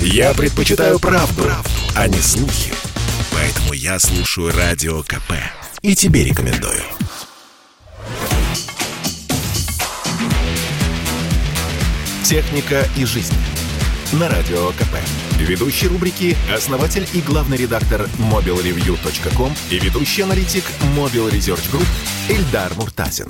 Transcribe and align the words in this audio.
Я 0.00 0.34
предпочитаю 0.34 0.98
правду, 0.98 1.42
правду, 1.42 1.70
а 1.94 2.08
не 2.08 2.18
слухи. 2.18 2.72
Поэтому 3.32 3.72
я 3.72 3.98
слушаю 3.98 4.52
Радио 4.56 5.02
КП. 5.02 5.32
И 5.82 5.94
тебе 5.94 6.24
рекомендую. 6.24 6.82
«Техника 12.24 12.88
и 12.96 13.04
жизнь» 13.04 13.34
на 14.12 14.28
Радио 14.28 14.70
КП. 14.70 14.96
Ведущий 15.38 15.88
рубрики– 15.88 16.36
основатель 16.54 17.06
и 17.12 17.20
главный 17.20 17.56
редактор 17.56 18.08
mobilreview.com 18.18 19.54
и 19.70 19.78
ведущий 19.78 20.22
аналитик 20.22 20.64
Mobile 20.96 21.30
Research 21.30 21.70
Group 21.70 21.86
Эльдар 22.28 22.74
Муртазин. 22.74 23.26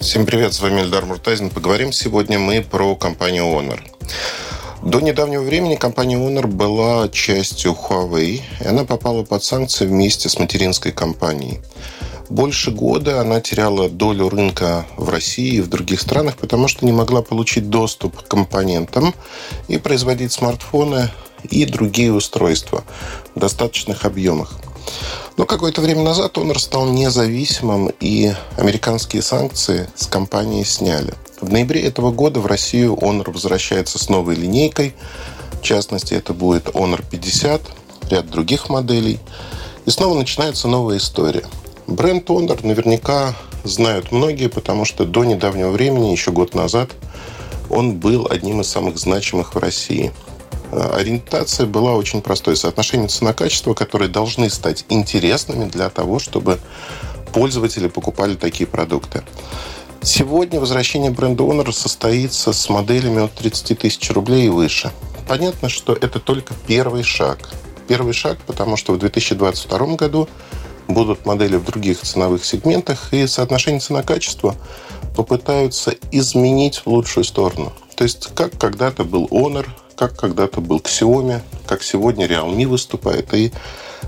Всем 0.00 0.24
привет, 0.24 0.54
с 0.54 0.60
вами 0.60 0.82
Эльдар 0.82 1.04
Муртазин. 1.04 1.50
Поговорим 1.50 1.92
сегодня 1.92 2.38
мы 2.38 2.62
про 2.62 2.94
компанию 2.94 3.44
Honor. 3.44 3.80
До 4.86 5.00
недавнего 5.00 5.42
времени 5.42 5.74
компания 5.74 6.14
Honor 6.14 6.46
была 6.46 7.08
частью 7.08 7.72
Huawei, 7.72 8.40
и 8.60 8.64
она 8.64 8.84
попала 8.84 9.24
под 9.24 9.42
санкции 9.42 9.84
вместе 9.84 10.28
с 10.28 10.38
материнской 10.38 10.92
компанией. 10.92 11.58
Больше 12.28 12.70
года 12.70 13.20
она 13.20 13.40
теряла 13.40 13.88
долю 13.88 14.28
рынка 14.28 14.86
в 14.96 15.08
России 15.08 15.54
и 15.54 15.60
в 15.60 15.68
других 15.68 16.00
странах, 16.00 16.36
потому 16.36 16.68
что 16.68 16.86
не 16.86 16.92
могла 16.92 17.22
получить 17.22 17.68
доступ 17.68 18.16
к 18.22 18.28
компонентам 18.28 19.12
и 19.66 19.76
производить 19.76 20.30
смартфоны 20.30 21.10
и 21.42 21.64
другие 21.64 22.12
устройства 22.12 22.84
в 23.34 23.40
достаточных 23.40 24.04
объемах. 24.04 24.54
Но 25.36 25.46
какое-то 25.46 25.80
время 25.80 26.02
назад 26.02 26.36
Honor 26.36 26.60
стал 26.60 26.86
независимым, 26.86 27.90
и 27.98 28.32
американские 28.56 29.22
санкции 29.22 29.88
с 29.96 30.06
компании 30.06 30.62
сняли. 30.62 31.12
В 31.40 31.50
ноябре 31.50 31.82
этого 31.82 32.12
года 32.12 32.40
в 32.40 32.46
Россию 32.46 32.94
Honor 32.94 33.30
возвращается 33.30 33.98
с 33.98 34.08
новой 34.08 34.34
линейкой. 34.36 34.94
В 35.60 35.62
частности, 35.62 36.14
это 36.14 36.32
будет 36.32 36.66
Honor 36.68 37.04
50, 37.10 37.62
ряд 38.10 38.30
других 38.30 38.68
моделей. 38.68 39.18
И 39.84 39.90
снова 39.90 40.16
начинается 40.16 40.68
новая 40.68 40.98
история– 40.98 41.44
Бренд 41.86 42.28
Honor 42.30 42.66
наверняка 42.66 43.34
знают 43.62 44.10
многие, 44.10 44.48
потому 44.48 44.84
что 44.84 45.04
до 45.04 45.24
недавнего 45.24 45.70
времени, 45.70 46.10
еще 46.10 46.32
год 46.32 46.52
назад, 46.54 46.90
он 47.70 47.98
был 47.98 48.26
одним 48.28 48.60
из 48.60 48.68
самых 48.68 48.98
значимых 48.98 49.54
в 49.54 49.58
России. 49.58 50.12
А, 50.72 50.96
ориентация 50.96 51.64
была 51.66 51.94
очень 51.94 52.22
простой. 52.22 52.56
Соотношение 52.56 53.06
цена-качество, 53.06 53.72
которые 53.74 54.08
должны 54.08 54.50
стать 54.50 54.84
интересными 54.88 55.66
для 55.66 55.88
того, 55.88 56.18
чтобы 56.18 56.58
пользователи 57.32 57.86
покупали 57.86 58.34
такие 58.34 58.66
продукты. 58.66 59.22
Сегодня 60.02 60.60
возвращение 60.60 61.10
бренда 61.10 61.44
Honor 61.44 61.72
состоится 61.72 62.52
с 62.52 62.68
моделями 62.68 63.24
от 63.24 63.34
30 63.34 63.78
тысяч 63.78 64.10
рублей 64.10 64.46
и 64.46 64.48
выше. 64.48 64.92
Понятно, 65.26 65.68
что 65.68 65.92
это 65.92 66.20
только 66.20 66.54
первый 66.66 67.02
шаг. 67.02 67.50
Первый 67.88 68.12
шаг, 68.12 68.38
потому 68.46 68.76
что 68.76 68.92
в 68.92 68.98
2022 68.98 69.96
году 69.96 70.28
будут 70.88 71.26
модели 71.26 71.56
в 71.56 71.64
других 71.64 72.00
ценовых 72.00 72.44
сегментах, 72.44 73.12
и 73.12 73.26
соотношение 73.26 73.80
цена-качество 73.80 74.54
попытаются 75.16 75.94
изменить 76.12 76.78
в 76.78 76.86
лучшую 76.86 77.24
сторону. 77.24 77.72
То 77.96 78.04
есть, 78.04 78.28
как 78.34 78.58
когда-то 78.58 79.04
был 79.04 79.26
Honor, 79.26 79.66
как 79.96 80.16
когда-то 80.16 80.60
был 80.60 80.78
Xiaomi, 80.78 81.40
как 81.66 81.82
сегодня 81.82 82.26
Realme 82.26 82.66
выступает. 82.66 83.32
И 83.34 83.52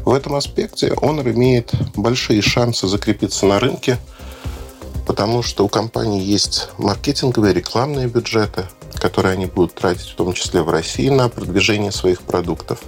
в 0.04 0.12
этом 0.12 0.34
аспекте 0.34 0.88
Honor 0.88 1.32
имеет 1.32 1.72
большие 1.96 2.42
шансы 2.42 2.86
закрепиться 2.86 3.46
на 3.46 3.58
рынке, 3.58 3.98
потому 5.08 5.42
что 5.42 5.64
у 5.64 5.68
компании 5.68 6.22
есть 6.22 6.68
маркетинговые, 6.76 7.54
рекламные 7.54 8.08
бюджеты, 8.08 8.66
которые 8.96 9.32
они 9.32 9.46
будут 9.46 9.74
тратить 9.74 10.10
в 10.10 10.14
том 10.14 10.34
числе 10.34 10.60
в 10.60 10.68
России 10.68 11.08
на 11.08 11.30
продвижение 11.30 11.92
своих 11.92 12.20
продуктов. 12.20 12.80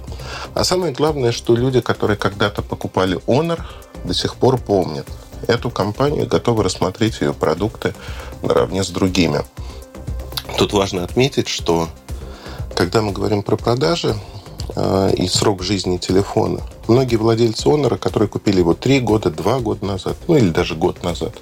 А 0.53 0.63
самое 0.63 0.93
главное, 0.93 1.31
что 1.31 1.55
люди, 1.55 1.81
которые 1.81 2.17
когда-то 2.17 2.61
покупали 2.61 3.17
Honor, 3.25 3.59
до 4.05 4.13
сих 4.13 4.35
пор 4.35 4.59
помнят 4.59 5.07
эту 5.47 5.71
компанию, 5.71 6.27
готовы 6.27 6.63
рассмотреть 6.63 7.21
ее 7.21 7.33
продукты 7.33 7.95
наравне 8.43 8.83
с 8.83 8.89
другими. 8.89 9.41
Тут 10.59 10.73
важно 10.73 11.03
отметить, 11.03 11.47
что 11.47 11.87
когда 12.75 13.01
мы 13.01 13.13
говорим 13.13 13.41
про 13.41 13.55
продажи 13.55 14.15
э, 14.75 15.13
и 15.17 15.27
срок 15.27 15.63
жизни 15.63 15.97
телефона, 15.97 16.61
многие 16.87 17.15
владельцы 17.15 17.67
Honor, 17.67 17.97
которые 17.97 18.29
купили 18.29 18.59
его 18.59 18.75
3 18.75 18.99
года, 18.99 19.31
2 19.31 19.59
года 19.61 19.83
назад, 19.83 20.17
ну 20.27 20.35
или 20.35 20.49
даже 20.49 20.75
год 20.75 21.01
назад, 21.01 21.33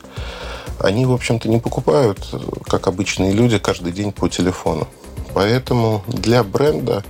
они, 0.80 1.06
в 1.06 1.12
общем-то, 1.12 1.50
не 1.50 1.60
покупают, 1.60 2.20
как 2.68 2.88
обычные 2.88 3.32
люди, 3.32 3.60
каждый 3.60 3.92
день 3.92 4.12
по 4.12 4.30
телефону. 4.30 4.88
Поэтому 5.34 6.04
для 6.08 6.44
бренда 6.44 7.04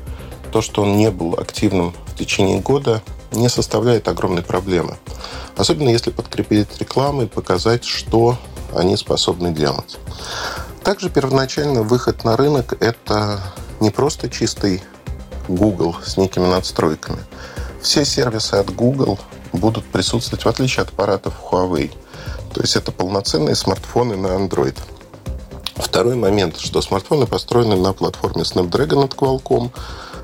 то, 0.51 0.61
что 0.61 0.83
он 0.83 0.97
не 0.97 1.11
был 1.11 1.35
активным 1.35 1.93
в 2.07 2.17
течение 2.17 2.59
года, 2.59 3.01
не 3.31 3.49
составляет 3.49 4.07
огромной 4.07 4.41
проблемы. 4.41 4.97
Особенно 5.55 5.89
если 5.89 6.11
подкрепить 6.11 6.79
рекламой 6.79 7.27
показать, 7.27 7.83
что 7.83 8.37
они 8.75 8.97
способны 8.97 9.51
делать. 9.51 9.97
Также 10.83 11.09
первоначально 11.09 11.83
выход 11.83 12.23
на 12.23 12.35
рынок– 12.37 12.75
это 12.79 13.41
не 13.79 13.91
просто 13.91 14.29
чистый 14.29 14.81
Google 15.47 15.95
с 16.03 16.17
некими 16.17 16.45
надстройками. 16.45 17.19
Все 17.81 18.05
сервисы 18.05 18.55
от 18.55 18.73
Google 18.73 19.19
будут 19.53 19.85
присутствовать, 19.85 20.45
в 20.45 20.49
отличие 20.49 20.83
от 20.83 20.89
аппаратов 20.89 21.33
Huawei. 21.51 21.91
То 22.53 22.61
есть 22.61 22.75
это 22.75 22.91
полноценные 22.91 23.55
смартфоны 23.55 24.15
на 24.15 24.27
Android. 24.27 24.75
Второй 25.75 26.15
момент, 26.15 26.59
что 26.59 26.81
смартфоны 26.81 27.25
построены 27.25 27.75
на 27.75 27.93
платформе 27.93 28.43
Snapdragon 28.43 29.05
от 29.05 29.13
Qualcomm, 29.13 29.71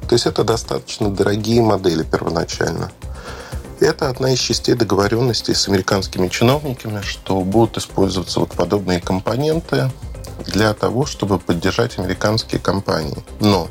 то 0.08 0.14
есть 0.14 0.26
это 0.26 0.44
достаточно 0.44 1.10
дорогие 1.10 1.62
модели 1.62 2.04
первоначально. 2.04 2.92
Это 3.80 4.10
одна 4.10 4.32
из 4.32 4.40
частей 4.40 4.76
договоренности 4.76 5.54
с 5.54 5.68
американскими 5.68 6.28
чиновниками, 6.28 7.02
что 7.02 7.42
будут 7.42 7.78
использоваться 7.78 8.40
вот 8.40 8.52
подобные 8.52 9.02
компоненты 9.02 9.92
для 10.46 10.74
того, 10.74 11.06
чтобы 11.06 11.40
поддержать 11.40 11.98
американские 11.98 12.60
компании. 12.60 13.24
Но 13.40 13.68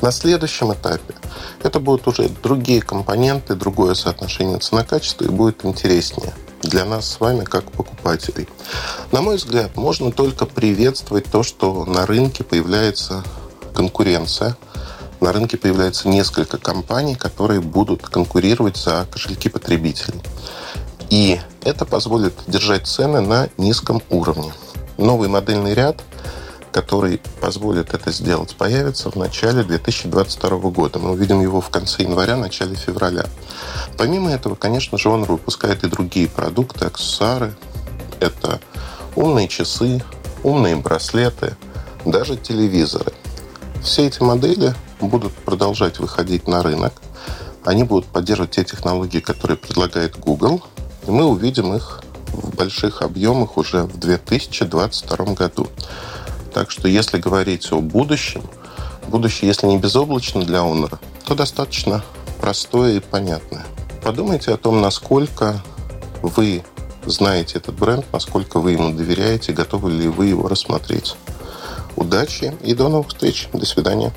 на 0.00 0.10
следующем 0.10 0.72
этапе 0.72 1.14
это 1.62 1.80
будут 1.80 2.06
уже 2.06 2.28
другие 2.28 2.82
компоненты, 2.82 3.54
другое 3.54 3.94
соотношение 3.94 4.58
цена-качество 4.58 5.24
и 5.24 5.28
будет 5.28 5.64
интереснее 5.64 6.32
для 6.66 6.84
нас 6.84 7.08
с 7.08 7.20
вами 7.20 7.44
как 7.44 7.70
покупателей. 7.72 8.48
На 9.12 9.22
мой 9.22 9.36
взгляд, 9.36 9.76
можно 9.76 10.12
только 10.12 10.46
приветствовать 10.46 11.26
то, 11.26 11.42
что 11.42 11.84
на 11.84 12.06
рынке 12.06 12.44
появляется 12.44 13.24
конкуренция, 13.74 14.56
на 15.20 15.32
рынке 15.32 15.56
появляется 15.56 16.08
несколько 16.08 16.58
компаний, 16.58 17.14
которые 17.14 17.60
будут 17.60 18.02
конкурировать 18.02 18.76
за 18.76 19.06
кошельки 19.10 19.48
потребителей. 19.48 20.20
И 21.08 21.40
это 21.62 21.84
позволит 21.84 22.34
держать 22.46 22.86
цены 22.86 23.20
на 23.20 23.48
низком 23.56 24.02
уровне. 24.10 24.52
Новый 24.98 25.28
модельный 25.28 25.74
ряд, 25.74 26.02
который 26.76 27.22
позволит 27.40 27.94
это 27.94 28.12
сделать, 28.12 28.54
появится 28.54 29.10
в 29.10 29.16
начале 29.16 29.62
2022 29.62 30.58
года. 30.70 30.98
Мы 30.98 31.12
увидим 31.12 31.40
его 31.40 31.62
в 31.62 31.70
конце 31.70 32.02
января, 32.02 32.36
начале 32.36 32.74
февраля. 32.74 33.24
Помимо 33.96 34.30
этого, 34.30 34.56
конечно 34.56 34.98
же, 34.98 35.08
он 35.08 35.24
выпускает 35.24 35.84
и 35.84 35.88
другие 35.88 36.28
продукты, 36.28 36.84
аксессуары. 36.84 37.56
Это 38.20 38.60
умные 39.14 39.48
часы, 39.48 40.04
умные 40.42 40.76
браслеты, 40.76 41.56
даже 42.04 42.36
телевизоры. 42.36 43.14
Все 43.82 44.06
эти 44.06 44.22
модели 44.22 44.74
будут 45.00 45.32
продолжать 45.32 45.98
выходить 45.98 46.46
на 46.46 46.62
рынок. 46.62 46.92
Они 47.64 47.84
будут 47.84 48.04
поддерживать 48.04 48.50
те 48.50 48.64
технологии, 48.64 49.20
которые 49.20 49.56
предлагает 49.56 50.18
Google. 50.18 50.62
И 51.06 51.10
мы 51.10 51.24
увидим 51.24 51.74
их 51.74 52.02
в 52.32 52.54
больших 52.54 53.00
объемах 53.00 53.56
уже 53.56 53.84
в 53.84 53.98
2022 53.98 55.24
году. 55.32 55.68
Так 56.56 56.70
что 56.70 56.88
если 56.88 57.18
говорить 57.18 57.70
о 57.70 57.82
будущем, 57.82 58.42
будущее, 59.08 59.46
если 59.46 59.66
не 59.66 59.76
безоблачно 59.76 60.42
для 60.42 60.60
Honor, 60.60 60.98
то 61.26 61.34
достаточно 61.34 62.02
простое 62.40 62.96
и 62.96 63.00
понятное. 63.00 63.66
Подумайте 64.02 64.54
о 64.54 64.56
том, 64.56 64.80
насколько 64.80 65.62
вы 66.22 66.64
знаете 67.04 67.58
этот 67.58 67.74
бренд, 67.74 68.06
насколько 68.10 68.58
вы 68.58 68.72
ему 68.72 68.90
доверяете, 68.90 69.52
готовы 69.52 69.90
ли 69.90 70.08
вы 70.08 70.28
его 70.28 70.48
рассмотреть. 70.48 71.16
Удачи 71.94 72.54
и 72.64 72.72
до 72.72 72.88
новых 72.88 73.08
встреч. 73.08 73.48
До 73.52 73.66
свидания. 73.66 74.10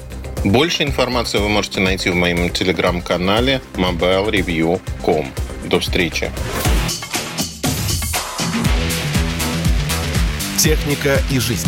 Больше 0.45 0.83
информации 0.83 1.39
вы 1.39 1.49
можете 1.49 1.81
найти 1.81 2.09
в 2.09 2.15
моем 2.15 2.49
телеграм-канале 2.51 3.61
mobilereview.com. 3.73 5.33
До 5.65 5.81
встречи. 5.81 6.31
Техника 10.57 11.21
и 11.29 11.39
жизнь. 11.39 11.67